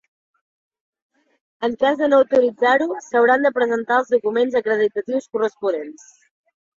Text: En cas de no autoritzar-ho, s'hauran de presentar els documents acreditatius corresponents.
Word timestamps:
En 1.67 1.75
cas 1.83 1.99
de 1.99 2.07
no 2.13 2.21
autoritzar-ho, 2.21 2.87
s'hauran 3.07 3.45
de 3.47 3.51
presentar 3.57 3.99
els 4.03 4.09
documents 4.15 4.57
acreditatius 4.61 5.29
corresponents. 5.37 6.09